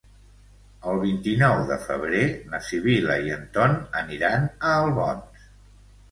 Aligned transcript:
El 0.91 0.95
vint-i-nou 1.01 1.57
de 1.71 1.75
febrer 1.83 2.21
na 2.53 2.61
Sibil·la 2.67 3.17
i 3.27 3.33
en 3.35 3.43
Ton 3.57 3.75
aniran 4.01 4.49
a 4.71 4.73
Albons. 4.79 5.45